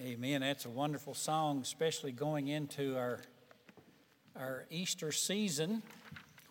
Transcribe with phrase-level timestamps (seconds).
[0.00, 0.42] Amen.
[0.42, 3.18] That's a wonderful song, especially going into our
[4.36, 5.82] our Easter season,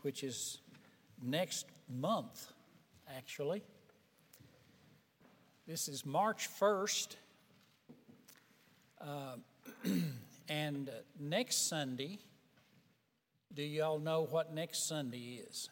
[0.02, 0.60] which is
[1.24, 2.52] next month,
[3.16, 3.64] actually.
[5.66, 7.16] This is March 1st.
[9.00, 9.36] Uh,
[10.50, 12.20] and next Sunday,
[13.54, 15.70] do y'all know what next Sunday is?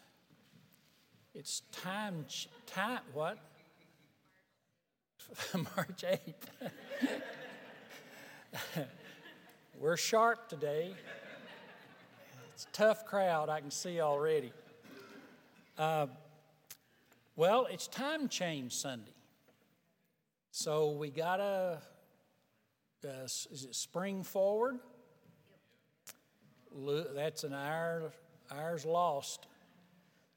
[1.34, 2.26] It's time,
[2.68, 3.38] time, what?
[5.54, 6.72] March 8th.
[9.80, 10.94] We're sharp today.
[12.54, 14.54] It's a tough crowd, I can see already.
[15.78, 16.08] Uh,
[17.36, 19.12] well, it's time change Sunday.
[20.52, 21.80] So we got to,
[23.04, 24.80] uh, is it spring forward?
[27.14, 28.12] That's an hour,
[28.52, 29.48] hour's lost.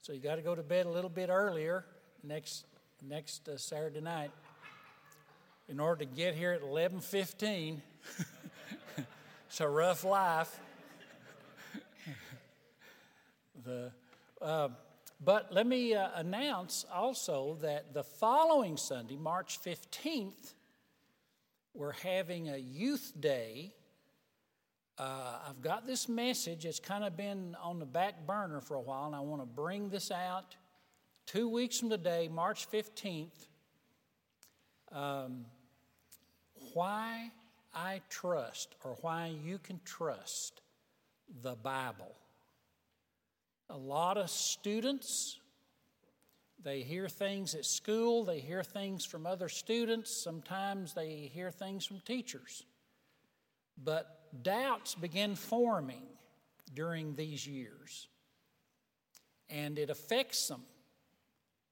[0.03, 1.85] So you got to go to bed a little bit earlier
[2.25, 2.67] next,
[3.07, 4.31] next uh, Saturday night
[5.69, 7.83] in order to get here at 11:15.
[9.49, 10.59] it's a rough life.
[13.65, 13.91] the,
[14.41, 14.69] uh,
[15.25, 20.55] but let me uh, announce also that the following Sunday, March 15th,
[21.75, 23.75] we're having a youth day.
[24.97, 26.65] Uh, I've got this message.
[26.65, 29.47] It's kind of been on the back burner for a while, and I want to
[29.47, 30.57] bring this out.
[31.27, 33.49] Two weeks from today, March 15th,
[34.93, 35.45] um,
[36.73, 37.31] why
[37.79, 40.63] I trust or why you can trust
[41.43, 42.13] the Bible.
[43.71, 45.39] A lot of students,
[46.65, 51.87] they hear things at school, they hear things from other students, sometimes they hear things
[51.87, 52.65] from teachers.
[53.83, 56.03] But doubts begin forming
[56.75, 58.09] during these years,
[59.49, 60.63] and it affects them.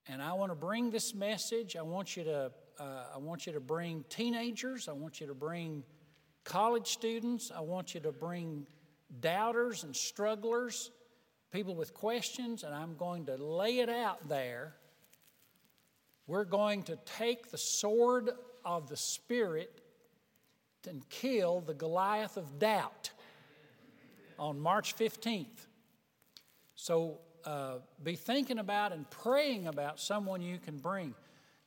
[0.06, 1.74] And I want to bring this message.
[1.74, 4.88] I want you to, uh, I want you to bring teenagers.
[4.88, 5.82] I want you to bring
[6.46, 7.50] college students.
[7.54, 8.66] I want you to bring
[9.20, 10.90] doubters and strugglers
[11.52, 14.74] people with questions, and I'm going to lay it out there.
[16.26, 18.30] We're going to take the sword
[18.64, 19.80] of the Spirit
[20.88, 23.10] and kill the Goliath of doubt
[24.38, 25.66] on March 15th.
[26.76, 31.14] So uh, be thinking about and praying about someone you can bring.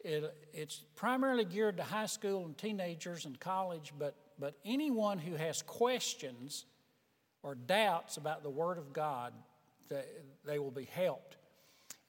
[0.02, 5.36] It, it's primarily geared to high school and teenagers and college, but, but anyone who
[5.36, 6.66] has questions
[7.44, 9.34] or doubts about the Word of God,
[10.46, 11.38] they will be helped.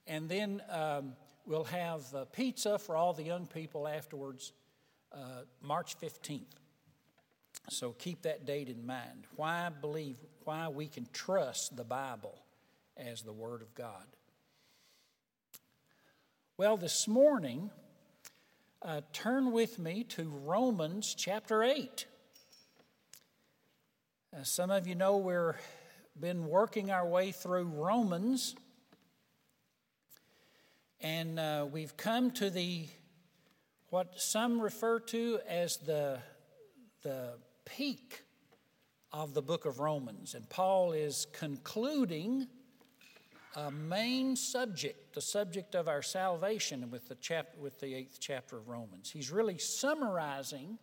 [0.06, 1.14] And then um,
[1.46, 4.52] we'll have uh, pizza for all the young people afterwards,
[5.12, 6.44] uh, March 15th.
[7.68, 9.26] So keep that date in mind.
[9.36, 12.42] Why believe, why we can trust the Bible
[12.96, 14.04] as the Word of God.
[16.56, 17.70] Well, this morning,
[18.82, 22.06] uh, turn with me to Romans chapter 8.
[24.32, 25.56] Uh, some of you know we've
[26.20, 28.54] been working our way through Romans,
[31.00, 32.86] and uh, we've come to the
[33.88, 36.20] what some refer to as the
[37.02, 37.32] the
[37.64, 38.22] peak
[39.10, 42.46] of the book of Romans, and Paul is concluding
[43.56, 48.58] a main subject, the subject of our salvation, with the chap- with the eighth chapter
[48.58, 49.10] of Romans.
[49.10, 50.78] He's really summarizing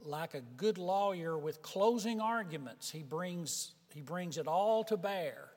[0.00, 5.48] like a good lawyer with closing arguments, he brings, he brings it all to bear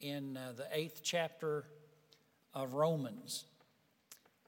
[0.00, 1.64] in uh, the eighth chapter
[2.54, 3.44] of Romans.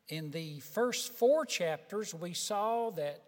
[0.09, 3.23] In the first four chapters, we saw that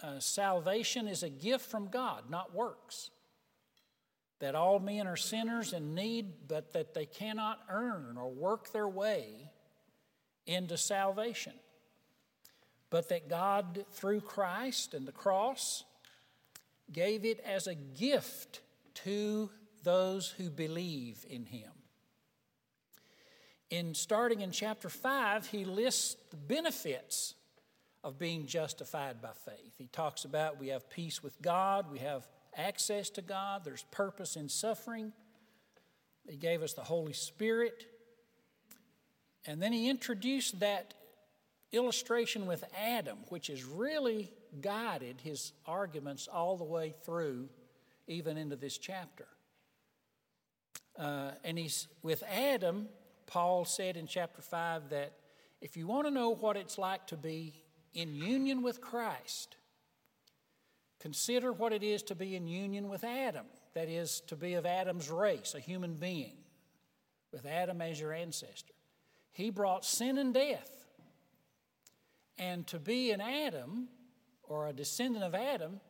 [0.00, 3.10] uh, salvation is a gift from God, not works.
[4.40, 8.88] That all men are sinners in need, but that they cannot earn or work their
[8.88, 9.50] way
[10.46, 11.52] into salvation
[12.92, 15.84] but that God, through Christ and the cross,
[16.92, 18.60] gave it as a gift
[18.96, 19.48] to
[19.82, 21.70] those who believe in Him.
[23.70, 27.34] In starting in chapter 5, he lists the benefits
[28.04, 29.72] of being justified by faith.
[29.78, 34.36] He talks about we have peace with God, we have access to God, there's purpose
[34.36, 35.14] in suffering.
[36.28, 37.86] He gave us the Holy Spirit.
[39.46, 40.92] And then he introduced that
[41.72, 47.48] illustration with Adam, which has really guided his arguments all the way through,
[48.06, 49.26] even into this chapter.
[50.98, 52.88] Uh, and he's with Adam,
[53.26, 55.12] Paul said in chapter 5 that
[55.60, 57.54] if you want to know what it's like to be
[57.94, 59.56] in union with Christ,
[61.00, 63.46] consider what it is to be in union with Adam.
[63.74, 66.36] That is, to be of Adam's race, a human being,
[67.32, 68.74] with Adam as your ancestor.
[69.30, 70.81] He brought sin and death
[72.42, 73.86] and to be an Adam
[74.42, 75.80] or a descendant of Adam,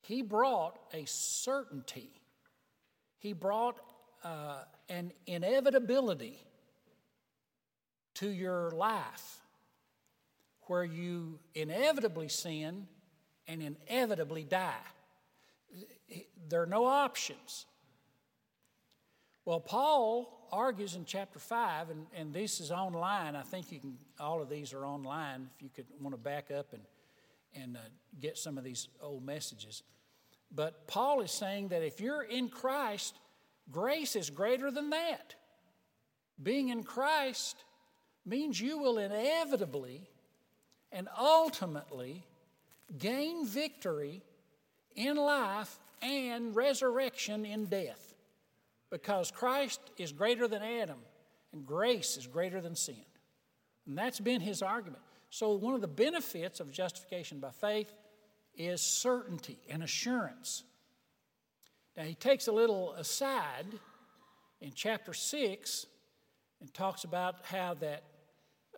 [0.00, 2.10] he brought a certainty.
[3.18, 3.80] He brought
[4.22, 4.58] uh,
[4.88, 6.38] an inevitability
[8.14, 9.40] to your life
[10.68, 12.86] where you inevitably sin
[13.48, 14.74] and inevitably die.
[16.48, 17.66] There are no options.
[19.44, 23.36] Well, Paul argues in chapter 5, and, and this is online.
[23.36, 26.50] I think you can, all of these are online if you could want to back
[26.50, 26.82] up and,
[27.54, 27.80] and uh,
[28.20, 29.82] get some of these old messages.
[30.54, 33.18] But Paul is saying that if you're in Christ,
[33.70, 35.34] grace is greater than that.
[36.42, 37.64] Being in Christ
[38.24, 40.08] means you will inevitably
[40.92, 42.24] and ultimately
[42.98, 44.22] gain victory
[44.94, 48.05] in life and resurrection in death
[48.96, 50.96] because Christ is greater than Adam
[51.52, 53.04] and grace is greater than sin.
[53.86, 55.02] And that's been his argument.
[55.28, 57.92] So, one of the benefits of justification by faith
[58.54, 60.64] is certainty and assurance.
[61.94, 63.66] Now, he takes a little aside
[64.62, 65.86] in chapter 6
[66.62, 68.02] and talks about how that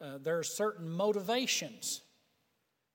[0.00, 2.02] uh, there are certain motivations,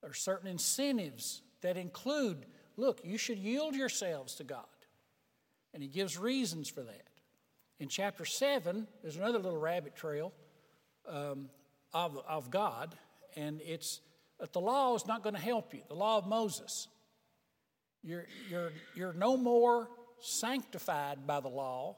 [0.02, 2.46] there are certain incentives that include
[2.76, 4.66] look, you should yield yourselves to God.
[5.74, 7.13] And he gives reasons for that.
[7.80, 10.32] In chapter 7, there's another little rabbit trail
[11.08, 11.50] um,
[11.94, 12.96] of, of God,
[13.36, 14.02] and it's
[14.40, 16.88] that the law is not going to help you, the law of Moses.
[18.04, 19.90] You're, you're, you're no more
[20.20, 21.98] sanctified by the law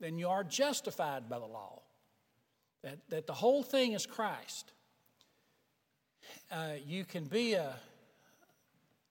[0.00, 1.82] than you are justified by the law.
[2.82, 4.72] That, that the whole thing is Christ.
[6.50, 7.74] Uh, you can be a,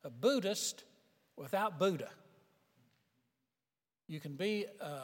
[0.03, 0.83] a Buddhist
[1.35, 2.09] without Buddha.
[4.07, 4.99] You can be a,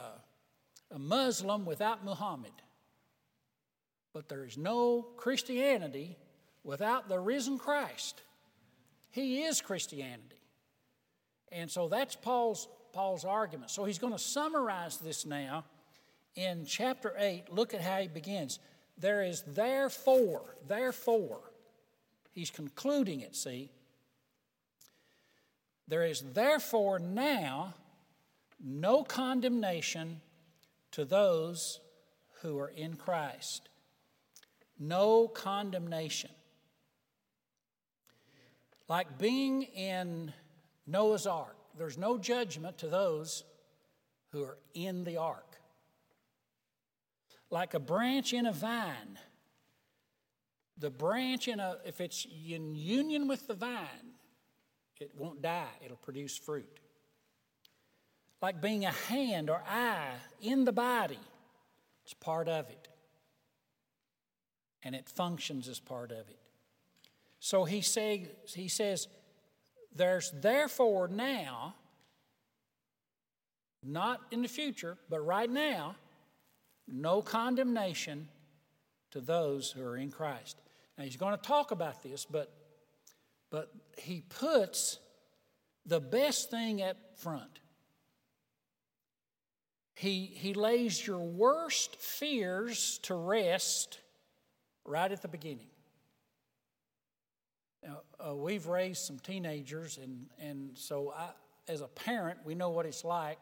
[0.92, 2.52] a Muslim without Muhammad.
[4.12, 6.16] But there is no Christianity
[6.64, 8.22] without the risen Christ.
[9.10, 10.36] He is Christianity.
[11.50, 13.70] And so that's Paul's, Paul's argument.
[13.70, 15.64] So he's going to summarize this now
[16.34, 17.52] in chapter 8.
[17.52, 18.58] Look at how he begins.
[18.98, 21.40] There is therefore, therefore,
[22.30, 23.70] he's concluding it, see.
[25.88, 27.74] There is therefore now
[28.62, 30.20] no condemnation
[30.92, 31.80] to those
[32.42, 33.68] who are in Christ.
[34.78, 36.30] No condemnation.
[38.88, 40.32] Like being in
[40.86, 43.44] Noah's ark, there's no judgment to those
[44.30, 45.56] who are in the ark.
[47.50, 49.18] Like a branch in a vine,
[50.78, 54.16] the branch in a, if it's in union with the vine,
[55.00, 56.80] it won't die, it'll produce fruit.
[58.42, 60.10] Like being a hand or eye
[60.40, 61.18] in the body,
[62.04, 62.88] it's part of it.
[64.82, 66.38] And it functions as part of it.
[67.38, 69.06] So he, say, he says,
[69.94, 71.76] There's therefore now,
[73.84, 75.94] not in the future, but right now,
[76.88, 78.28] no condemnation
[79.12, 80.56] to those who are in Christ.
[80.98, 82.52] Now he's going to talk about this, but,
[83.50, 84.98] but he puts
[85.86, 87.60] the best thing up front.
[90.02, 94.00] He, he lays your worst fears to rest
[94.84, 95.68] right at the beginning.
[97.84, 101.28] Now, uh, we've raised some teenagers, and, and so I,
[101.68, 103.38] as a parent, we know what it's like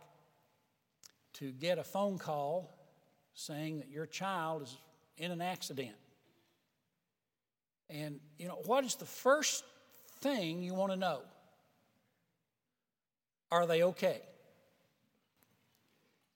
[1.35, 2.71] to get a phone call
[3.33, 4.77] saying that your child is
[5.17, 5.97] in an accident.
[7.89, 9.65] And, you know, what is the first
[10.21, 11.23] thing you want to know?
[13.51, 14.21] Are they okay?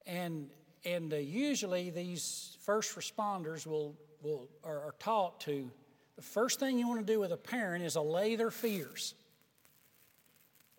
[0.07, 0.49] And,
[0.85, 5.71] and uh, usually these first responders will, will, are, are taught to
[6.17, 9.15] the first thing you want to do with a parent is allay their fears.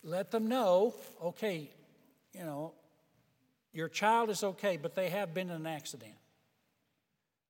[0.04, 1.70] Let them know, okay,
[2.34, 2.74] you know,
[3.74, 6.14] your child is okay, but they have been in an accident.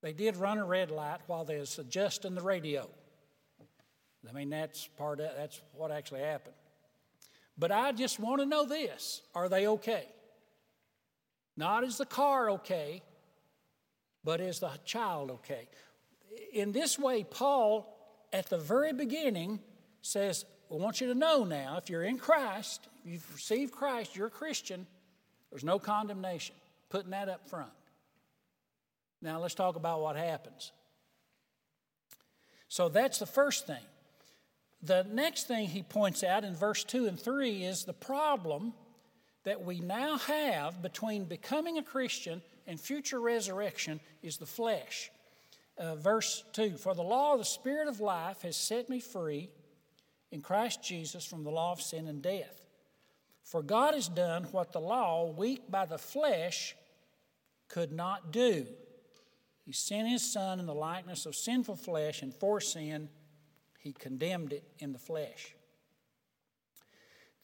[0.01, 2.89] They did run a red light while they was adjusting the radio.
[4.27, 6.55] I mean, that's part of that's what actually happened.
[7.57, 10.07] But I just want to know this: Are they okay?
[11.57, 13.01] Not is the car okay,
[14.23, 15.67] but is the child okay?
[16.53, 17.85] in this way, Paul,
[18.33, 19.59] at the very beginning,
[20.01, 24.27] says, I want you to know now, if you're in Christ, you've received Christ, you're
[24.27, 24.87] a Christian,
[25.51, 26.55] there's no condemnation.
[26.89, 27.71] Putting that up front.
[29.21, 30.71] Now, let's talk about what happens.
[32.67, 33.83] So, that's the first thing.
[34.81, 38.73] The next thing he points out in verse 2 and 3 is the problem
[39.45, 45.09] that we now have between becoming a Christian and future resurrection is the flesh
[45.77, 49.49] uh, verse 2 For the law of the Spirit of life has set me free
[50.31, 52.65] in Christ Jesus from the law of sin and death.
[53.43, 56.75] For God has done what the law, weak by the flesh,
[57.67, 58.65] could not do.
[59.65, 63.09] He sent his Son in the likeness of sinful flesh, and for sin,
[63.79, 65.54] he condemned it in the flesh.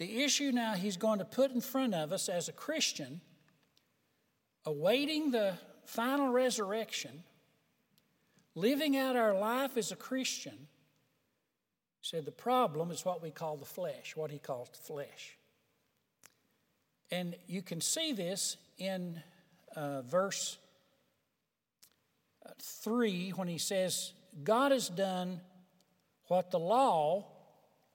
[0.02, 3.22] The issue now he's going to put in front of us as a Christian,
[4.66, 5.54] awaiting the
[5.86, 7.22] final resurrection,
[8.56, 10.68] living out our life as a Christian,
[12.02, 15.38] said the problem is what we call the flesh, what he calls the flesh.
[17.12, 19.22] And you can see this in
[19.76, 20.58] uh, verse
[22.44, 25.42] uh, 3 when he says, God has done
[26.24, 27.28] what the law,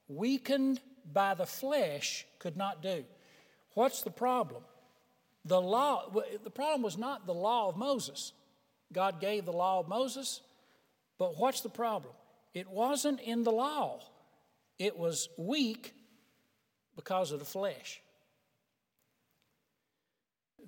[0.06, 0.80] weakened
[1.12, 3.04] by the flesh, could not do.
[3.74, 4.62] What's the problem?
[5.44, 6.10] The law,
[6.42, 8.32] the problem was not the law of Moses.
[8.92, 10.40] God gave the law of Moses,
[11.18, 12.14] but what's the problem?
[12.54, 14.00] It wasn't in the law,
[14.78, 15.94] it was weak
[16.96, 18.00] because of the flesh.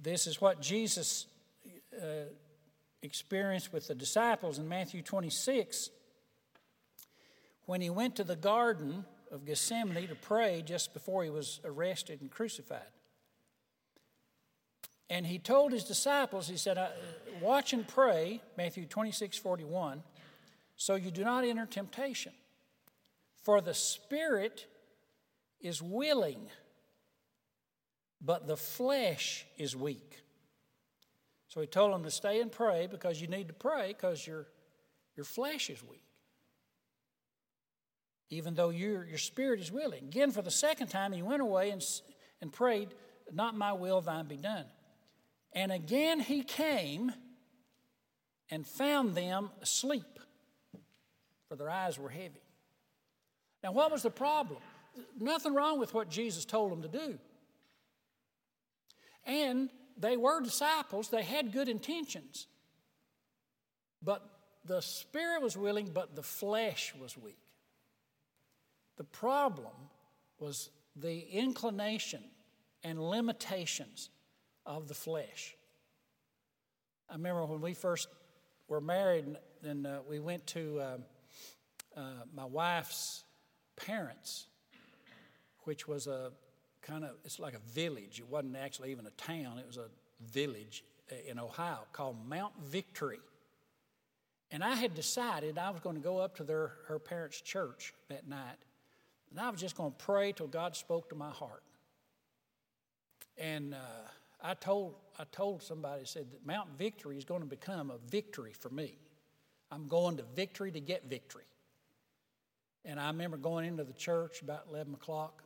[0.01, 1.27] This is what Jesus
[1.97, 2.29] uh,
[3.03, 5.91] experienced with the disciples in Matthew 26
[7.67, 12.21] when he went to the garden of Gethsemane to pray just before he was arrested
[12.21, 12.91] and crucified.
[15.11, 16.79] And he told his disciples, he said,
[17.41, 20.03] Watch and pray, Matthew 26 41,
[20.77, 22.33] so you do not enter temptation.
[23.43, 24.67] For the spirit
[25.61, 26.51] is willing,
[28.21, 30.23] but the flesh is weak.
[31.49, 34.47] So he told them to stay and pray because you need to pray because your,
[35.17, 36.03] your flesh is weak.
[38.31, 40.05] Even though your, your spirit is willing.
[40.05, 41.83] Again, for the second time, he went away and,
[42.43, 42.89] and prayed,
[43.33, 44.67] Not my will, thine be done.
[45.53, 47.13] And again he came
[48.51, 50.19] and found them asleep,
[51.49, 52.43] for their eyes were heavy.
[53.63, 54.61] Now, what was the problem?
[55.19, 57.19] Nothing wrong with what Jesus told them to do.
[59.25, 59.69] And
[59.99, 62.47] they were disciples, they had good intentions.
[64.03, 64.23] But
[64.65, 67.39] the spirit was willing, but the flesh was weak.
[68.99, 69.73] The problem
[70.41, 72.23] was the inclination
[72.83, 74.11] and limitations
[74.67, 75.57] of the flesh.
[77.09, 78.09] I remember when we first
[78.67, 79.25] were married,
[79.63, 80.97] and uh, we went to uh,
[81.97, 82.03] uh,
[82.35, 83.25] my wife's
[83.77, 84.47] parents,
[85.61, 86.33] which was a
[86.83, 88.19] kind of, it's like a village.
[88.19, 89.89] It wasn't actually even a town, it was a
[90.33, 93.21] village uh, in Ohio called Mount Victory.
[94.51, 97.95] And I had decided I was going to go up to their, her parents' church
[98.09, 98.57] that night,
[99.31, 101.63] and I was just going to pray till God spoke to my heart.
[103.37, 103.79] And uh,
[104.43, 108.53] I told, I told somebody, said that Mount Victory is going to become a victory
[108.53, 108.99] for me.
[109.71, 111.45] I'm going to victory to get victory.
[112.85, 115.43] And I remember going into the church about 11 o'clock,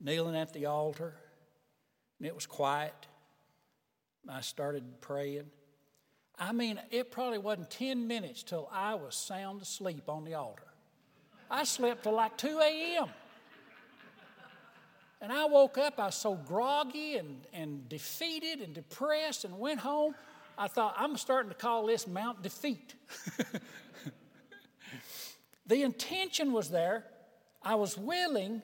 [0.00, 1.14] kneeling at the altar,
[2.18, 2.94] and it was quiet.
[4.28, 5.44] I started praying.
[6.38, 10.73] I mean, it probably wasn't 10 minutes till I was sound asleep on the altar.
[11.54, 13.08] I slept till like 2 a.m.
[15.20, 19.78] And I woke up, I was so groggy and, and defeated and depressed and went
[19.78, 20.16] home.
[20.58, 22.96] I thought, I'm starting to call this Mount Defeat.
[25.66, 27.04] the intention was there.
[27.62, 28.60] I was willing.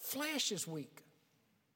[0.00, 1.04] Flesh is weak.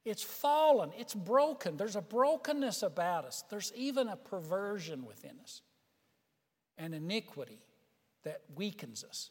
[0.05, 0.91] It's fallen.
[0.99, 1.77] It's broken.
[1.77, 3.45] There's a brokenness about us.
[3.51, 5.63] There's even a perversion within us,
[6.77, 7.61] an iniquity
[8.25, 9.31] that weakens us.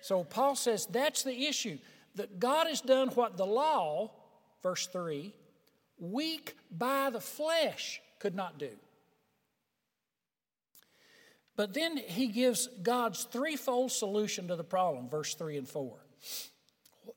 [0.00, 1.78] So Paul says that's the issue
[2.14, 4.10] that God has done what the law,
[4.62, 5.32] verse 3,
[5.98, 8.70] weak by the flesh could not do.
[11.56, 15.96] But then he gives God's threefold solution to the problem, verse 3 and 4.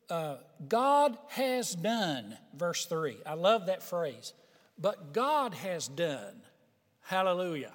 [0.10, 0.36] Uh,
[0.68, 3.18] God has done, verse 3.
[3.26, 4.34] I love that phrase.
[4.80, 6.42] But God has done.
[7.02, 7.74] Hallelujah.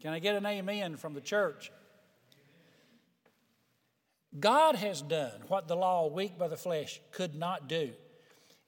[0.00, 1.72] Can I get an amen from the church?
[4.38, 7.90] God has done what the law, weak by the flesh, could not do.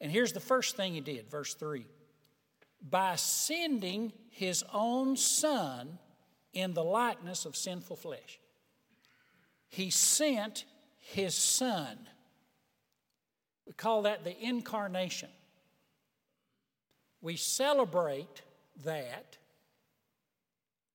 [0.00, 1.86] And here's the first thing he did, verse 3
[2.90, 5.98] by sending his own son
[6.52, 8.40] in the likeness of sinful flesh.
[9.68, 10.64] He sent
[10.98, 11.96] his son.
[13.66, 15.30] We call that the incarnation.
[17.20, 18.42] We celebrate
[18.84, 19.38] that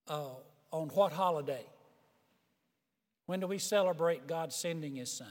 [0.08, 0.28] uh,
[0.72, 1.66] on what holiday?
[3.28, 5.28] When do we celebrate God sending His Son?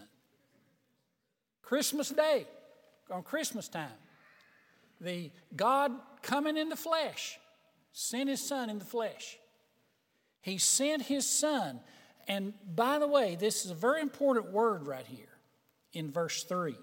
[1.63, 2.47] Christmas Day,
[3.11, 3.91] on Christmas time.
[5.01, 7.39] The God coming in the flesh,
[7.93, 9.37] sent His Son in the flesh.
[10.41, 11.81] He sent His Son.
[12.29, 15.27] And by the way, this is a very important word right here
[15.93, 16.77] in verse 3.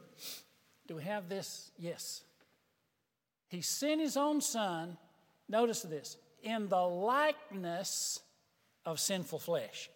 [0.87, 1.71] Do we have this?
[1.77, 2.23] Yes.
[3.47, 4.97] He sent his own son,
[5.47, 8.19] notice this, in the likeness
[8.85, 9.89] of sinful flesh.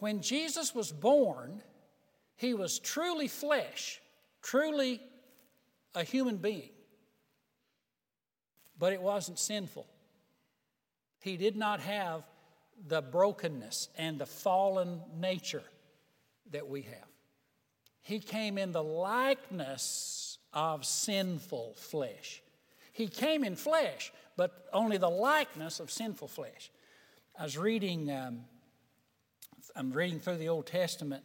[0.00, 1.62] When Jesus was born,
[2.36, 4.00] he was truly flesh,
[4.42, 5.00] truly
[5.94, 6.70] a human being,
[8.78, 9.86] but it wasn't sinful.
[11.20, 12.24] He did not have
[12.88, 15.64] the brokenness and the fallen nature
[16.50, 17.08] that we have.
[18.00, 22.42] He came in the likeness of sinful flesh.
[22.92, 26.70] He came in flesh, but only the likeness of sinful flesh.
[27.38, 28.44] I was reading, um,
[29.76, 31.22] I'm reading through the Old Testament,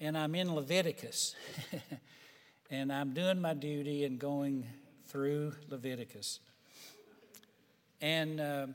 [0.00, 1.34] and I'm in Leviticus.
[2.70, 4.66] and I'm doing my duty and going
[5.06, 6.40] through Leviticus.
[8.00, 8.66] And uh,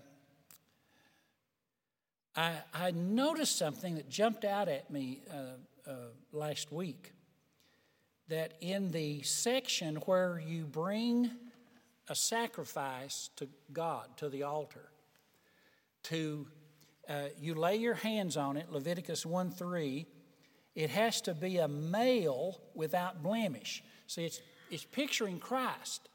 [2.36, 5.94] I, I, noticed something that jumped out at me uh, uh,
[6.32, 7.13] last week
[8.30, 11.32] that in the section where you bring
[12.08, 14.89] a sacrifice to God, to the altar,
[16.03, 16.48] to
[17.10, 20.05] uh, you lay your hands on it, Leviticus 1 3,
[20.75, 23.84] it has to be a male without blemish.
[24.08, 26.08] See, it's, it's picturing Christ.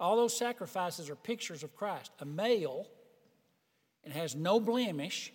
[0.00, 2.10] All those sacrifices are pictures of Christ.
[2.20, 2.88] A male,
[4.02, 5.32] it has no blemish.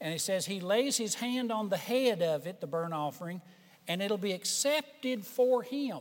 [0.00, 3.40] And it says he lays his hand on the head of it, the burnt offering,
[3.86, 6.00] and it'll be accepted for him.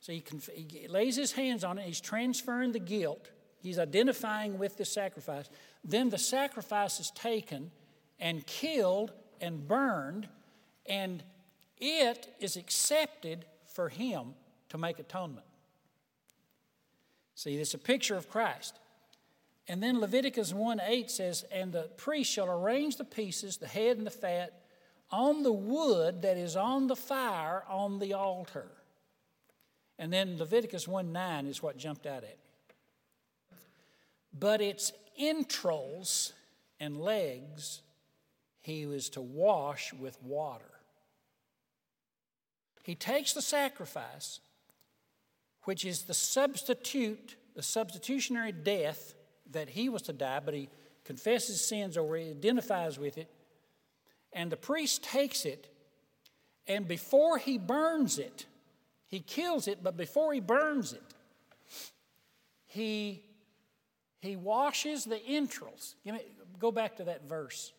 [0.00, 4.58] So he, can, he lays his hands on it, he's transferring the guilt, he's identifying
[4.58, 5.48] with the sacrifice.
[5.88, 7.70] Then the sacrifice is taken
[8.20, 10.28] and killed and burned,
[10.84, 11.22] and
[11.78, 14.34] it is accepted for him
[14.68, 15.46] to make atonement.
[17.34, 18.78] See, it's a picture of Christ.
[19.66, 23.96] And then Leviticus 1 8 says, And the priest shall arrange the pieces, the head
[23.96, 24.60] and the fat,
[25.10, 28.68] on the wood that is on the fire on the altar.
[29.98, 33.56] And then Leviticus 1 9 is what jumped out at me.
[34.38, 36.32] But its entrails
[36.80, 37.82] and legs
[38.60, 40.64] he was to wash with water.
[42.84, 44.40] He takes the sacrifice
[45.68, 49.14] which is the substitute, the substitutionary death
[49.50, 50.66] that he was to die, but he
[51.04, 53.28] confesses sins or identifies with it.
[54.32, 55.68] And the priest takes it,
[56.66, 58.46] and before he burns it,
[59.08, 61.02] he kills it, but before he burns it,
[62.66, 63.22] he,
[64.20, 65.94] he washes the entrails.
[66.04, 66.20] Give Me,
[66.58, 67.72] go back to that verse.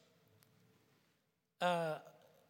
[1.61, 1.95] Uh,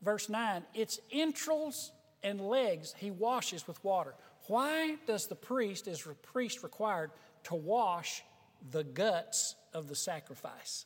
[0.03, 4.13] verse 9 it's entrails and legs he washes with water.
[4.47, 7.11] Why does the priest, is the priest required
[7.45, 8.23] to wash
[8.71, 10.85] the guts of the sacrifice?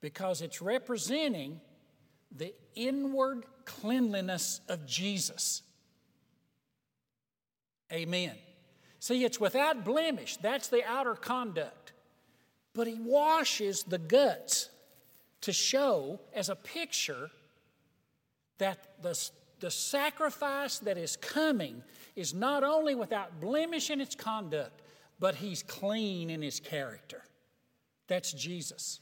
[0.00, 1.60] Because it's representing
[2.34, 5.62] the inward cleanliness of Jesus.
[7.92, 8.32] Amen.
[9.02, 10.36] See, it's without blemish.
[10.36, 11.90] That's the outer conduct.
[12.72, 14.70] But he washes the guts
[15.40, 17.32] to show as a picture
[18.58, 19.18] that the,
[19.58, 21.82] the sacrifice that is coming
[22.14, 24.82] is not only without blemish in its conduct,
[25.18, 27.24] but he's clean in his character.
[28.06, 29.00] That's Jesus.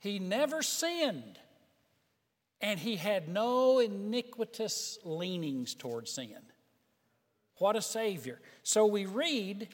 [0.00, 1.38] He never sinned,
[2.60, 6.42] and he had no iniquitous leanings toward sin.
[7.58, 8.40] What a Savior.
[8.62, 9.68] So we read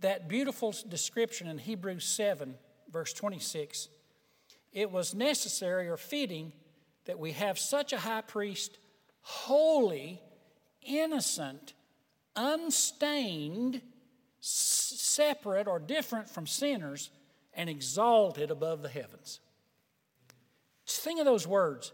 [0.00, 2.54] that beautiful description in Hebrews 7,
[2.90, 3.88] verse 26.
[4.72, 6.52] It was necessary or fitting
[7.04, 8.78] that we have such a high priest,
[9.20, 10.20] holy
[10.82, 11.74] innocent,
[12.36, 13.80] unstained,
[14.40, 17.10] separate or different from sinners,
[17.54, 19.40] and exalted above the heavens.
[20.86, 21.92] Just think of those words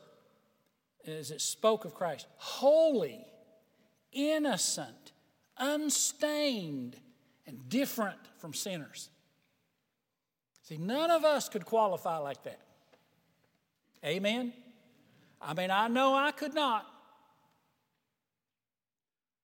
[1.07, 3.25] as it spoke of Christ holy,
[4.13, 5.13] innocent,
[5.57, 6.97] unstained,
[7.47, 9.11] and different from sinners.
[10.63, 12.61] See, none of us could qualify like that.
[14.05, 14.53] Amen?
[15.41, 16.87] I mean, I know I could not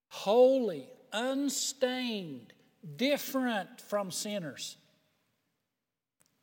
[0.09, 2.52] holy, unstained,
[2.96, 4.76] different from sinners,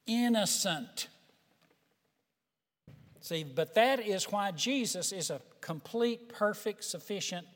[0.06, 1.08] innocent.
[3.20, 7.48] See, but that is why Jesus is a complete, perfect, sufficient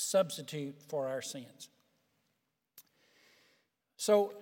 [0.00, 1.68] substitute for our sins.
[3.96, 4.32] So,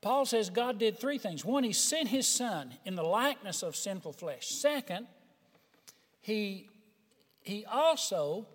[0.00, 1.44] Paul says God did three things.
[1.44, 4.48] One, he sent his son in the likeness of sinful flesh.
[4.48, 5.06] Second,
[6.20, 6.68] he,
[7.42, 8.46] he also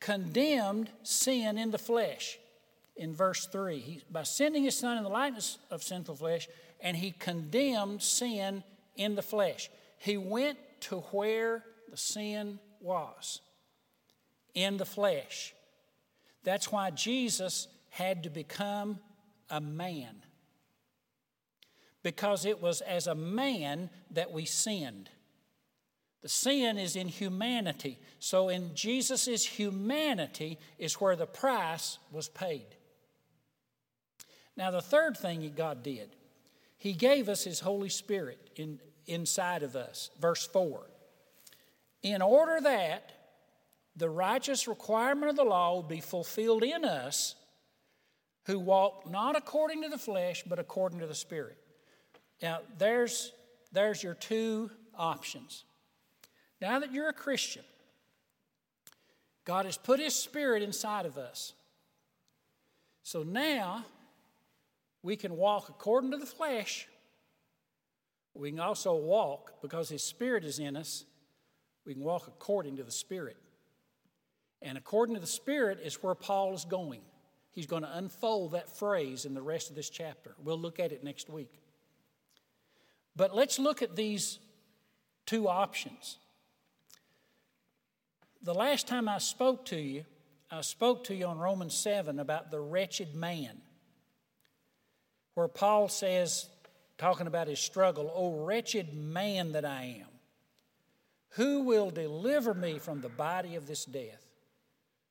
[0.00, 2.38] condemned sin in the flesh
[2.96, 3.78] in verse 3.
[3.78, 6.48] He, by sending his son in the likeness of sinful flesh,
[6.80, 8.62] and he condemned sin
[8.96, 9.70] in the flesh.
[9.98, 13.40] He went to where the sin was
[14.54, 15.54] in the flesh.
[16.42, 18.98] That's why Jesus had to become
[19.50, 20.22] a man.
[22.02, 25.10] Because it was as a man that we sinned.
[26.22, 27.98] The sin is in humanity.
[28.18, 32.66] So in Jesus' humanity is where the price was paid.
[34.56, 36.10] Now, the third thing God did,
[36.76, 40.10] He gave us His Holy Spirit in, inside of us.
[40.20, 40.86] Verse 4.
[42.02, 43.12] In order that
[44.00, 47.34] the righteous requirement of the law would be fulfilled in us
[48.46, 51.58] who walk not according to the flesh, but according to the Spirit.
[52.42, 53.30] Now, there's,
[53.72, 55.64] there's your two options.
[56.62, 57.62] Now that you're a Christian,
[59.44, 61.52] God has put His Spirit inside of us.
[63.02, 63.84] So now
[65.02, 66.88] we can walk according to the flesh.
[68.32, 71.04] We can also walk, because His Spirit is in us,
[71.84, 73.36] we can walk according to the Spirit.
[74.62, 77.00] And according to the Spirit is where Paul is going.
[77.52, 80.34] He's going to unfold that phrase in the rest of this chapter.
[80.42, 81.52] We'll look at it next week.
[83.16, 84.38] But let's look at these
[85.26, 86.18] two options.
[88.42, 90.04] The last time I spoke to you,
[90.50, 93.60] I spoke to you on Romans 7 about the wretched man,
[95.34, 96.48] where Paul says,
[96.98, 100.08] talking about his struggle, O wretched man that I am,
[101.30, 104.29] who will deliver me from the body of this death?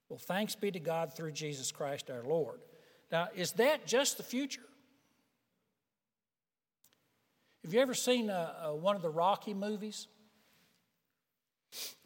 [0.09, 2.59] Well, thanks be to God through Jesus Christ our Lord.
[3.11, 4.61] Now, is that just the future?
[7.63, 10.07] Have you ever seen uh, uh, one of the Rocky movies?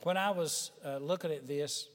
[0.02, 1.88] When I was uh, looking at this,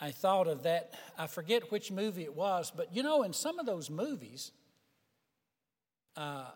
[0.00, 0.94] I thought of that.
[1.18, 4.52] I forget which movie it was, but you know, in some of those movies,
[6.16, 6.46] uh,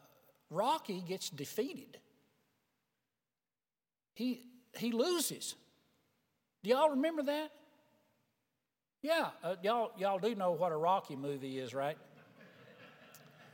[0.49, 1.99] Rocky gets defeated.
[4.15, 4.47] He,
[4.79, 5.55] he loses.
[6.63, 7.51] Do y'all remember that?
[9.05, 11.99] Yeah, uh, y'all, y'all do know what a Rocky movie is, right?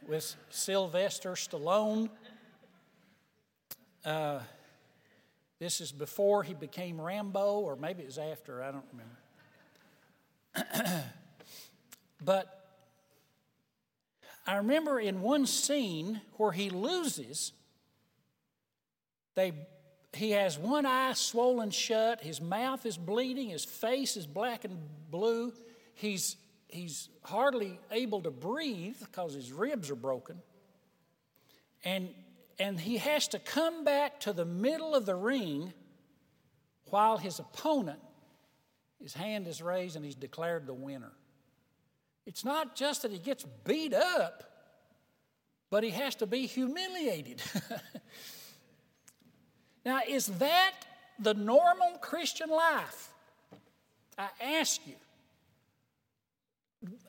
[0.06, 2.08] With Sylvester Stallone.
[4.04, 4.38] Uh,
[5.58, 8.84] this is before he became Rambo, or maybe it was after, I don't
[10.54, 11.04] remember.
[12.24, 12.64] but
[14.46, 17.50] I remember in one scene where he loses,
[19.34, 19.52] they
[20.12, 24.78] he has one eye swollen shut, his mouth is bleeding, his face is black and
[25.10, 25.52] blue.
[25.94, 26.36] He's,
[26.68, 30.40] he's hardly able to breathe because his ribs are broken.
[31.84, 32.08] And,
[32.58, 35.72] and he has to come back to the middle of the ring
[36.86, 38.00] while his opponent,
[39.00, 41.12] his hand is raised and he's declared the winner.
[42.26, 44.44] It's not just that he gets beat up,
[45.70, 47.40] but he has to be humiliated.
[49.84, 50.72] Now, is that
[51.18, 53.08] the normal Christian life?
[54.18, 54.94] I ask you.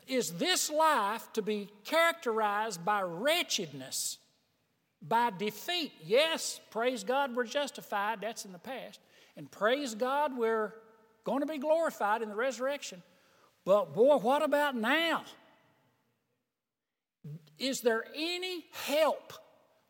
[0.08, 4.18] Is this life to be characterized by wretchedness,
[5.02, 5.94] by defeat?
[6.06, 8.20] Yes, praise God, we're justified.
[8.22, 9.00] That's in the past.
[9.38, 10.74] And praise God, we're
[11.24, 13.02] going to be glorified in the resurrection.
[13.64, 15.24] But boy, what about now?
[17.58, 19.34] Is there any help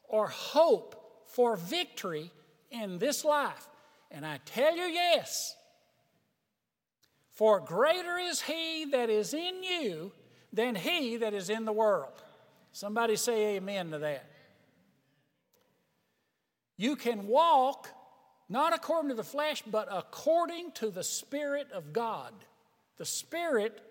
[0.03, 2.29] or hope for victory
[2.71, 3.67] in this life?
[4.09, 5.55] And I tell you, yes.
[7.31, 10.11] For greater is he that is in you
[10.51, 12.21] than he that is in the world.
[12.73, 14.25] Somebody say amen to that.
[16.77, 17.89] You can walk
[18.49, 22.33] not according to the flesh, but according to the Spirit of God.
[22.97, 23.81] The Spirit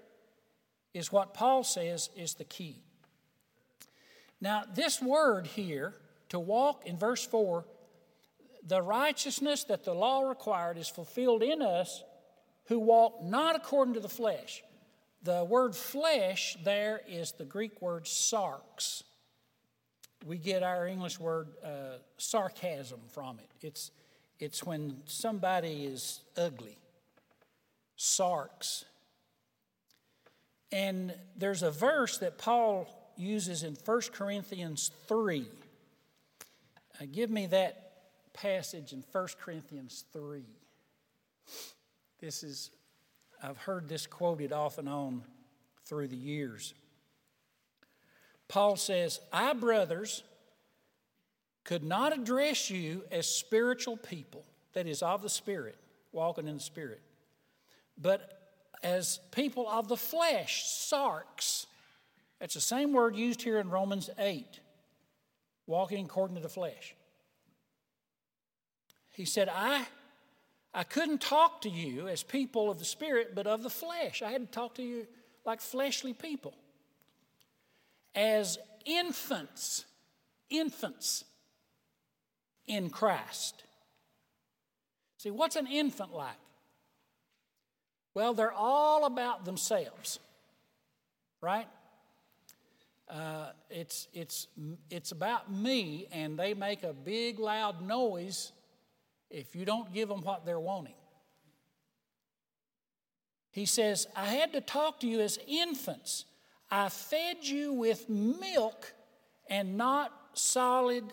[0.92, 2.76] is what Paul says is the key.
[4.40, 5.94] Now, this word here,
[6.28, 7.64] to walk in verse 4,
[8.70, 12.04] the righteousness that the law required is fulfilled in us
[12.66, 14.62] who walk not according to the flesh.
[15.24, 19.02] The word flesh there is the Greek word sarx.
[20.24, 23.50] We get our English word uh, sarcasm from it.
[23.60, 23.90] It's,
[24.38, 26.78] it's when somebody is ugly.
[27.98, 28.84] Sarx.
[30.70, 35.44] And there's a verse that Paul uses in 1 Corinthians 3.
[37.00, 37.89] Uh, give me that
[38.40, 40.42] passage in 1 Corinthians 3.
[42.20, 42.70] This is,
[43.42, 45.22] I've heard this quoted off and on
[45.84, 46.74] through the years.
[48.48, 50.22] Paul says, I, brothers,
[51.64, 55.76] could not address you as spiritual people, that is, of the Spirit,
[56.12, 57.00] walking in the Spirit,
[57.96, 58.36] but
[58.82, 61.66] as people of the flesh, sarx.
[62.38, 64.46] That's the same word used here in Romans 8,
[65.66, 66.94] walking according to the flesh.
[69.20, 69.86] He said, I
[70.72, 74.22] I couldn't talk to you as people of the Spirit, but of the flesh.
[74.22, 75.06] I had to talk to you
[75.44, 76.54] like fleshly people.
[78.14, 78.56] As
[78.86, 79.84] infants,
[80.48, 81.26] infants
[82.66, 83.62] in Christ.
[85.18, 86.40] See, what's an infant like?
[88.14, 90.18] Well, they're all about themselves,
[91.42, 91.68] right?
[93.06, 94.46] Uh, it's, it's,
[94.88, 98.52] it's about me, and they make a big, loud noise
[99.30, 100.94] if you don't give them what they're wanting.
[103.52, 106.24] He says, I had to talk to you as infants.
[106.70, 108.92] I fed you with milk
[109.48, 111.04] and not solid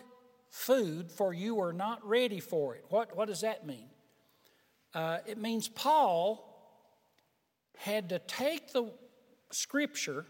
[0.50, 2.84] food, for you were not ready for it.
[2.88, 3.88] What, what does that mean?
[4.94, 6.44] Uh, it means Paul
[7.76, 8.92] had to take the
[9.50, 10.26] scripture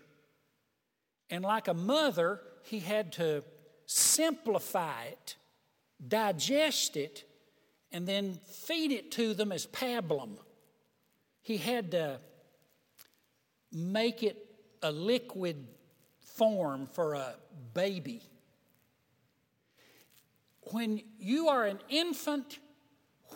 [1.30, 3.44] and, like a mother, he had to
[3.84, 5.36] simplify it,
[6.06, 7.24] digest it,
[7.92, 10.36] and then feed it to them as pablum.
[11.42, 12.20] He had to
[13.72, 14.36] make it
[14.82, 15.66] a liquid
[16.20, 17.34] form for a
[17.74, 18.22] baby.
[20.72, 22.58] When you are an infant,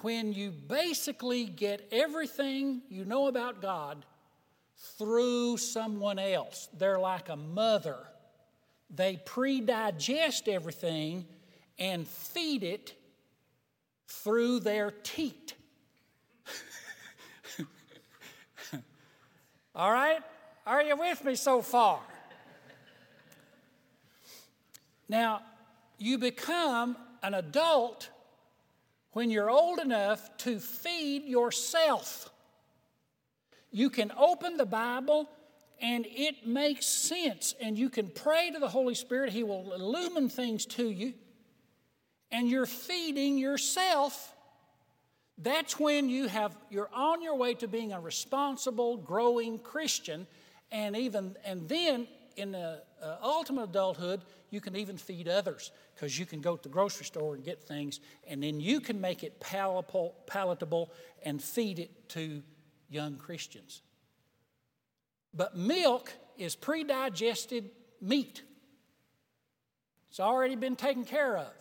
[0.02, 4.04] when you basically get everything you know about God
[4.98, 7.96] through someone else, they're like a mother.
[8.90, 11.26] They pre digest everything
[11.78, 12.94] and feed it
[14.22, 15.55] through their teat.
[19.75, 20.20] All right?
[20.66, 22.01] Are you with me so far?
[25.09, 25.42] Now,
[25.98, 28.11] you become an adult
[29.12, 32.31] when you're old enough to feed yourself.
[33.70, 35.29] You can open the Bible
[35.81, 39.33] and it makes sense, and you can pray to the Holy Spirit.
[39.33, 41.14] He will illumine things to you,
[42.33, 44.35] and you're feeding yourself.
[45.38, 50.27] That's when you have you're on your way to being a responsible, growing Christian,
[50.71, 56.18] and even and then in the uh, ultimate adulthood, you can even feed others because
[56.18, 59.23] you can go to the grocery store and get things, and then you can make
[59.23, 60.90] it palatable, palatable
[61.23, 62.42] and feed it to
[62.88, 63.83] young Christians.
[65.35, 68.42] But milk is pre digested meat,
[70.09, 71.53] it's already been taken care of.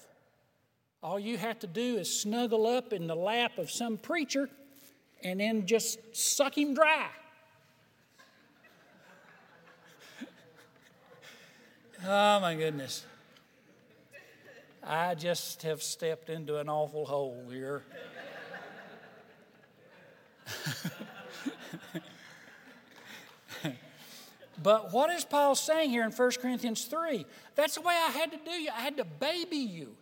[1.04, 4.50] All you have to do is snuggle up in the lap of some preacher
[5.24, 7.08] and then just suck him dry.
[12.06, 13.04] oh my goodness.
[14.84, 17.82] I just have stepped into an awful hole here.
[24.62, 27.26] but what is Paul saying here in 1 Corinthians 3?
[27.56, 28.70] That's the way I had to do you.
[28.70, 29.96] I had to baby you.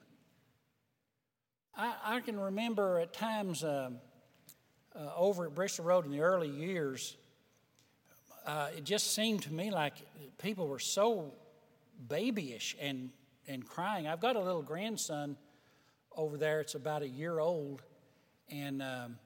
[1.80, 3.92] I, I can remember at times uh,
[4.94, 7.16] uh, over at Bristol Road in the early years,
[8.46, 9.94] uh, it just seemed to me like
[10.38, 11.34] people were so
[11.98, 13.12] babyish and
[13.48, 14.08] and crying.
[14.08, 15.38] I've got a little grandson
[16.16, 16.60] over there.
[16.60, 17.82] It's about a year old,
[18.52, 19.18] and um,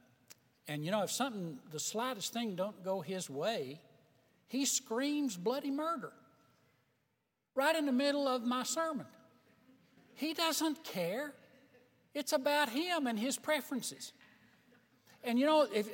[0.68, 3.82] and you know if something, the slightest thing, don't go his way,
[4.48, 6.13] he screams bloody murder
[7.56, 9.08] right in the middle of my sermon.
[10.13, 11.34] He doesn't care.
[12.13, 14.13] It's about him and his preferences.
[15.23, 15.88] And you know, if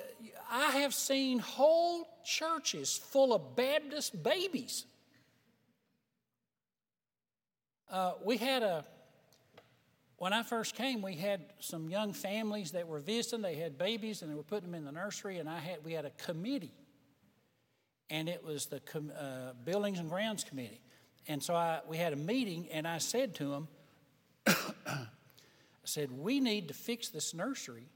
[0.51, 4.85] I have seen whole churches full of Baptist babies
[7.89, 8.85] uh, we had a,
[10.17, 13.41] when I first came, we had some young families that were visiting.
[13.41, 15.93] They had babies and they were putting them in the nursery, and I had, we
[15.93, 16.73] had a committee.
[18.09, 20.81] And it was the com, uh, Buildings and Grounds Committee.
[21.27, 23.65] And so I, we had a meeting, and I said to
[24.45, 25.07] them,
[25.89, 27.89] said, We need to fix this nursery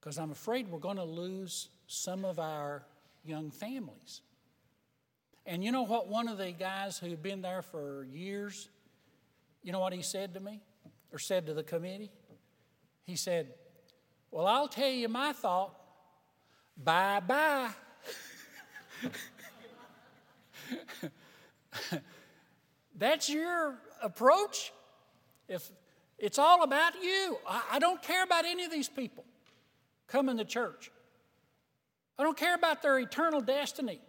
[0.00, 2.84] because I'm afraid we're going to lose some of our
[3.24, 4.22] young families.
[5.46, 6.08] And you know what?
[6.08, 8.68] One of the guys who had been there for years
[9.62, 10.60] you know what he said to me
[11.12, 12.10] or said to the committee?
[13.04, 13.54] He said,
[14.30, 15.74] Well, I'll tell you my thought.
[16.76, 17.70] Bye bye.
[22.96, 24.72] That's your approach?
[25.48, 25.70] If
[26.20, 29.24] it's all about you, I, I don't care about any of these people
[30.06, 30.90] coming to church.
[32.18, 34.00] I don't care about their eternal destiny.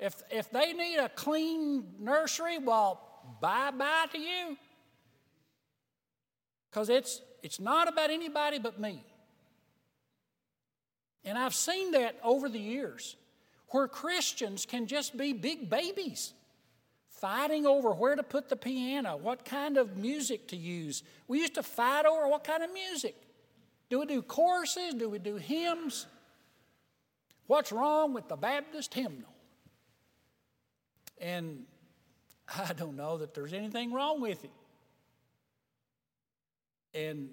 [0.00, 3.00] If, if they need a clean nursery, well,
[3.40, 4.56] bye bye to you.
[6.70, 9.04] Because it's, it's not about anybody but me.
[11.24, 13.16] And I've seen that over the years
[13.68, 16.32] where Christians can just be big babies
[17.20, 21.02] fighting over where to put the piano, what kind of music to use.
[21.26, 23.16] We used to fight over what kind of music.
[23.90, 24.94] Do we do choruses?
[24.94, 26.06] Do we do hymns?
[27.46, 29.32] What's wrong with the Baptist hymnal?
[31.20, 31.64] And
[32.56, 34.50] I don't know that there's anything wrong with it.
[36.94, 37.30] And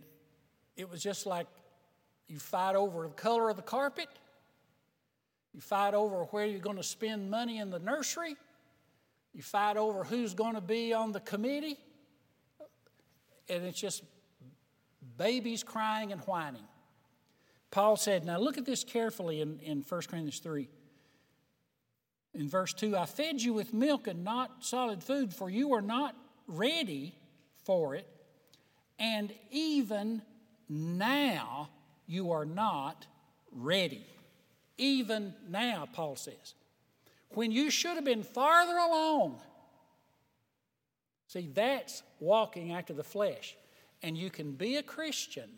[0.76, 1.48] it was just like
[2.28, 4.08] you fight over the color of the carpet,
[5.54, 8.36] you fight over where you're going to spend money in the nursery,
[9.36, 11.78] you fight over who's going to be on the committee,
[13.50, 14.02] and it's just
[15.18, 16.64] babies crying and whining.
[17.70, 20.70] Paul said, now look at this carefully in, in 1 Corinthians 3.
[22.34, 25.82] In verse 2, I fed you with milk and not solid food, for you were
[25.82, 26.16] not
[26.48, 27.14] ready
[27.66, 28.08] for it,
[28.98, 30.22] and even
[30.70, 31.70] now
[32.08, 33.06] you are not
[33.52, 34.06] ready.
[34.78, 36.54] Even now, Paul says.
[37.36, 39.40] When you should have been farther along.
[41.28, 43.56] See, that's walking after the flesh.
[44.02, 45.50] And you can be a Christian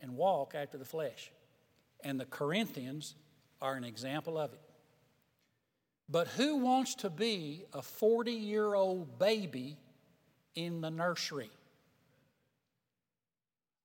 [0.00, 1.30] and walk after the flesh.
[2.04, 3.14] And the Corinthians
[3.60, 4.60] are an example of it.
[6.08, 9.76] But who wants to be a 40 year old baby
[10.54, 11.50] in the nursery?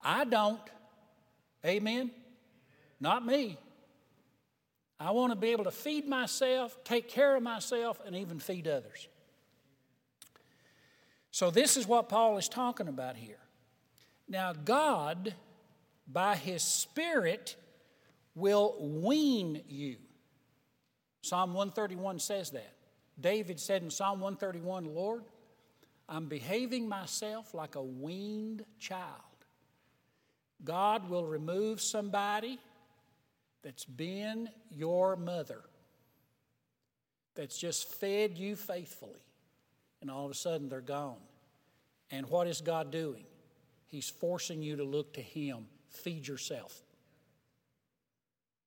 [0.00, 0.60] I don't.
[1.64, 2.10] Amen?
[3.00, 3.58] Not me.
[5.04, 8.66] I want to be able to feed myself, take care of myself, and even feed
[8.66, 9.06] others.
[11.30, 13.40] So, this is what Paul is talking about here.
[14.26, 15.34] Now, God,
[16.10, 17.54] by His Spirit,
[18.34, 19.96] will wean you.
[21.20, 22.72] Psalm 131 says that.
[23.20, 25.24] David said in Psalm 131, Lord,
[26.08, 29.02] I'm behaving myself like a weaned child.
[30.64, 32.58] God will remove somebody
[33.64, 35.62] that's been your mother,
[37.34, 39.24] that's just fed you faithfully,
[40.00, 41.16] and all of a sudden they're gone.
[42.10, 43.24] And what is God doing?
[43.86, 45.66] He's forcing you to look to Him.
[45.88, 46.82] Feed yourself.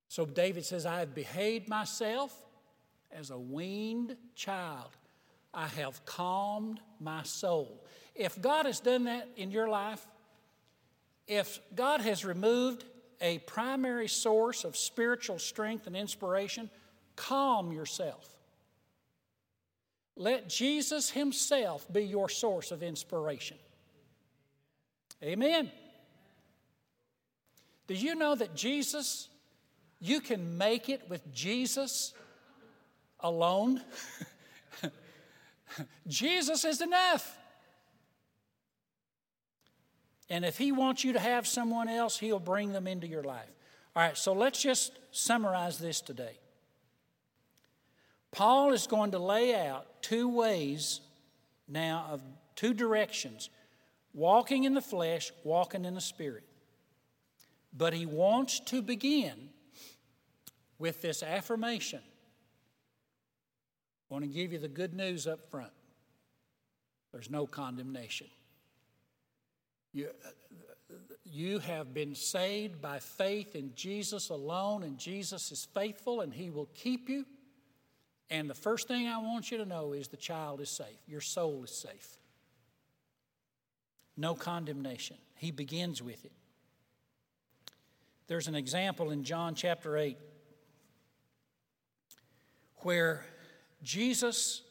[0.09, 2.33] So David says, I have behaved myself
[3.11, 4.89] as a weaned child.
[5.53, 7.83] I have calmed my soul.
[8.15, 10.05] If God has done that in your life,
[11.27, 12.85] if God has removed
[13.21, 16.69] a primary source of spiritual strength and inspiration,
[17.15, 18.27] calm yourself.
[20.15, 23.57] Let Jesus Himself be your source of inspiration.
[25.23, 25.71] Amen.
[27.87, 29.29] Do you know that Jesus,
[29.99, 32.13] you can make it with Jesus
[33.19, 33.81] alone?
[36.07, 37.37] Jesus is enough.
[40.29, 43.49] And if He wants you to have someone else, He'll bring them into your life.
[43.95, 46.37] All right, so let's just summarize this today.
[48.31, 51.01] Paul is going to lay out two ways
[51.67, 52.21] now of
[52.55, 53.49] two directions
[54.13, 56.43] walking in the flesh, walking in the spirit.
[57.75, 59.49] But he wants to begin
[60.79, 62.01] with this affirmation.
[64.09, 65.71] I want to give you the good news up front
[67.11, 68.27] there's no condemnation.
[69.97, 70.09] You,
[71.25, 76.51] you have been saved by faith in Jesus alone, and Jesus is faithful and He
[76.51, 77.25] will keep you.
[78.29, 81.21] And the first thing I want you to know is the child is safe, your
[81.21, 82.19] soul is safe.
[84.15, 85.17] No condemnation.
[85.33, 86.31] He begins with it.
[88.27, 90.15] There's an example in John chapter 8
[92.81, 93.25] where
[93.81, 94.61] Jesus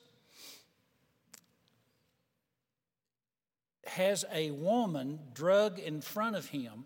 [3.97, 6.85] has a woman drug in front of him.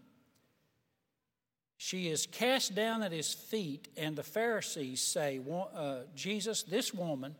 [1.77, 5.40] She is cast down at his feet, and the Pharisees say,
[5.75, 7.35] uh, Jesus, this woman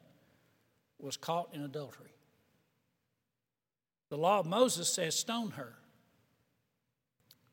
[0.99, 2.13] was caught in adultery.
[4.09, 5.75] The law of Moses says, stone her.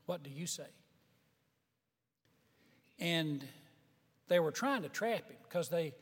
[0.08, 0.68] What do you say?
[3.00, 3.46] And
[4.28, 5.94] they were trying to trap him because they,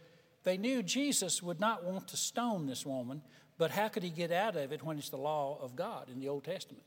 [0.44, 3.22] they knew Jesus would not want to stone this woman
[3.58, 6.20] but how could he get out of it when it's the law of God in
[6.20, 6.84] the Old Testament?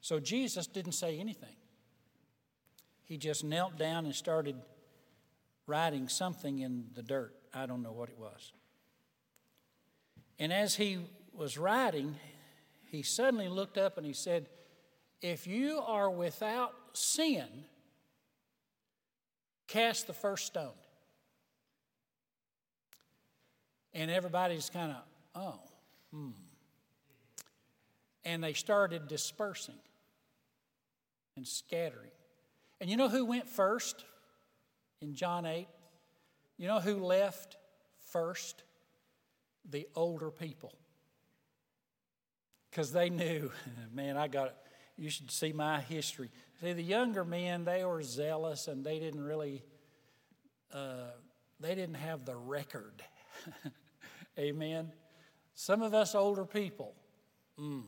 [0.00, 1.56] So Jesus didn't say anything.
[3.04, 4.56] He just knelt down and started
[5.66, 7.34] writing something in the dirt.
[7.54, 8.52] I don't know what it was.
[10.38, 10.98] And as he
[11.32, 12.16] was writing,
[12.90, 14.48] he suddenly looked up and he said,
[15.22, 17.46] If you are without sin,
[19.66, 20.72] cast the first stone.
[23.96, 24.98] And everybody's kind of,
[25.34, 25.58] oh,
[26.12, 26.30] hmm.
[28.26, 29.78] And they started dispersing
[31.34, 32.10] and scattering.
[32.78, 34.04] And you know who went first
[35.00, 35.66] in John 8?
[36.58, 37.56] You know who left
[38.12, 38.62] first?
[39.70, 40.74] The older people.
[42.70, 43.50] Because they knew,
[43.94, 44.56] man, I got it.
[44.98, 46.28] you should see my history.
[46.60, 49.62] See, the younger men, they were zealous and they didn't really,
[50.70, 51.12] uh,
[51.60, 53.02] they didn't have the record.
[54.38, 54.92] Amen.
[55.54, 56.94] Some of us older people,
[57.58, 57.82] mm,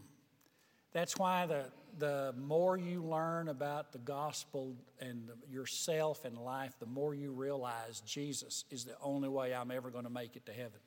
[0.93, 1.67] that's why the,
[1.99, 8.01] the more you learn about the gospel and yourself and life, the more you realize
[8.01, 10.81] Jesus is the only way I'm ever going to make it to heaven.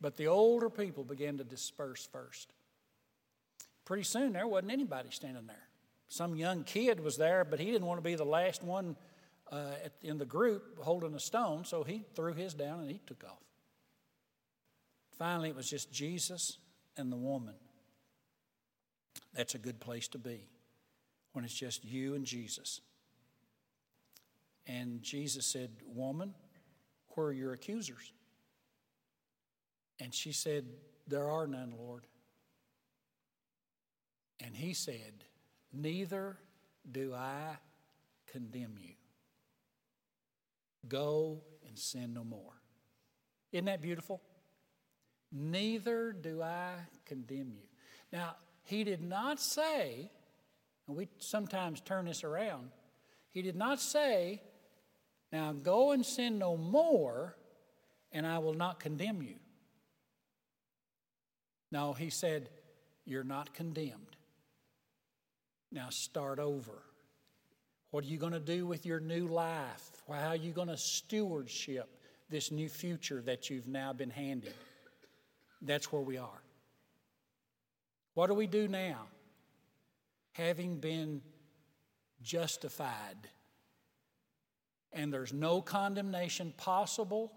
[0.00, 2.52] But the older people began to disperse first.
[3.86, 5.68] Pretty soon, there wasn't anybody standing there.
[6.08, 8.96] Some young kid was there, but he didn't want to be the last one
[9.50, 9.70] uh,
[10.02, 13.43] in the group holding a stone, so he threw his down and he took off.
[15.18, 16.58] Finally, it was just Jesus
[16.96, 17.54] and the woman.
[19.32, 20.46] That's a good place to be
[21.32, 22.80] when it's just you and Jesus.
[24.66, 26.34] And Jesus said, Woman,
[27.10, 28.12] where are your accusers?
[30.00, 30.64] And she said,
[31.06, 32.06] There are none, Lord.
[34.40, 35.24] And he said,
[35.72, 36.38] Neither
[36.90, 37.56] do I
[38.26, 38.94] condemn you.
[40.88, 42.52] Go and sin no more.
[43.52, 44.20] Isn't that beautiful?
[45.36, 46.74] Neither do I
[47.04, 47.66] condemn you.
[48.12, 50.08] Now, he did not say,
[50.86, 52.70] and we sometimes turn this around,
[53.30, 54.40] he did not say,
[55.32, 57.36] Now go and sin no more,
[58.12, 59.34] and I will not condemn you.
[61.72, 62.48] No, he said,
[63.04, 64.16] You're not condemned.
[65.72, 66.84] Now start over.
[67.90, 69.90] What are you going to do with your new life?
[70.08, 71.88] How are you going to stewardship
[72.30, 74.54] this new future that you've now been handed?
[75.64, 76.42] That's where we are.
[78.12, 79.06] What do we do now?
[80.32, 81.22] Having been
[82.22, 83.16] justified,
[84.92, 87.32] and there's no condemnation possible,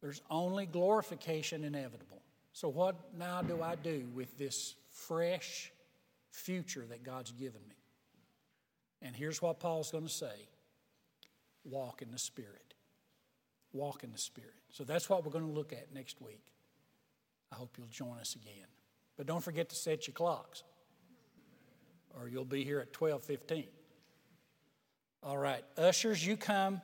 [0.00, 2.22] there's only glorification inevitable.
[2.52, 5.72] So, what now do I do with this fresh
[6.30, 7.76] future that God's given me?
[9.02, 10.48] And here's what Paul's going to say
[11.64, 12.74] walk in the Spirit.
[13.72, 14.54] Walk in the Spirit.
[14.70, 16.52] So, that's what we're going to look at next week.
[17.52, 18.66] I hope you'll join us again.
[19.16, 20.62] But don't forget to set your clocks,
[22.16, 23.68] or you'll be here at 12:15.
[25.22, 26.80] All right, ushers, you come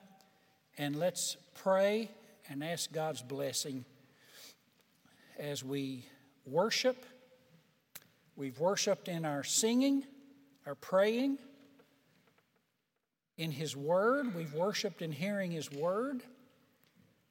[0.76, 2.10] and let's pray
[2.48, 3.84] and ask God's blessing
[5.38, 6.04] as we
[6.44, 7.06] worship.
[8.36, 10.04] We've worshiped in our singing,
[10.66, 11.38] our praying,
[13.36, 14.34] in His Word.
[14.34, 16.22] We've worshiped in hearing His Word.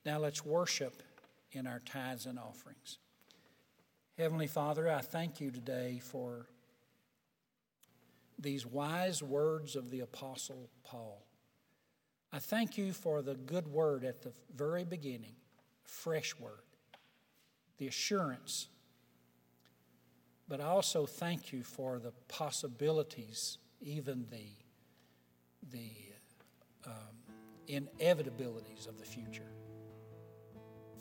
[0.05, 1.03] Now let's worship
[1.51, 2.97] in our tithes and offerings.
[4.17, 6.45] Heavenly Father, I thank you today for
[8.37, 11.25] these wise words of the Apostle Paul.
[12.31, 15.33] I thank you for the good word at the very beginning,
[15.83, 16.61] fresh word,
[17.79, 18.67] the assurance.
[20.47, 24.45] But I also thank you for the possibilities, even the,
[25.71, 25.89] the
[26.85, 26.93] um,
[27.67, 29.41] inevitabilities of the future.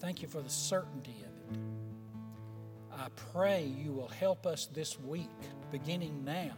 [0.00, 1.91] Thank you for the certainty of it.
[2.96, 5.30] I pray you will help us this week,
[5.70, 6.54] beginning now,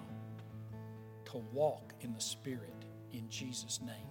[1.26, 4.08] to walk in the Spirit in Jesus' name.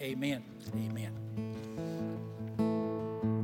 [0.00, 0.44] Amen.
[0.74, 1.95] Amen.